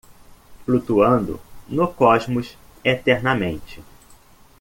[0.65, 1.39] Flutuando
[1.69, 3.83] no cosmos eternamente.